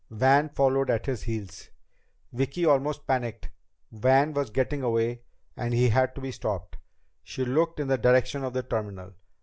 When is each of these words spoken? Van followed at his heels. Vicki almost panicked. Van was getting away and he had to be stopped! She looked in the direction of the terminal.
Van 0.09 0.49
followed 0.49 0.89
at 0.89 1.05
his 1.05 1.21
heels. 1.21 1.69
Vicki 2.33 2.65
almost 2.65 3.05
panicked. 3.05 3.49
Van 3.91 4.33
was 4.33 4.49
getting 4.49 4.81
away 4.81 5.21
and 5.55 5.75
he 5.75 5.89
had 5.89 6.15
to 6.15 6.21
be 6.21 6.31
stopped! 6.31 6.75
She 7.21 7.45
looked 7.45 7.79
in 7.79 7.87
the 7.87 7.99
direction 7.99 8.43
of 8.43 8.53
the 8.53 8.63
terminal. 8.63 9.13